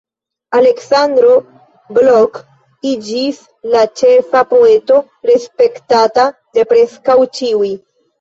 [0.59, 1.33] Aleksandro
[1.97, 2.39] Blok
[2.91, 3.41] iĝis
[3.73, 4.97] la ĉefa poeto,
[5.33, 6.25] respektata
[6.59, 7.71] de preskaŭ ĉiuj.